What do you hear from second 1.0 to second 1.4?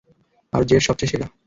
সেরা।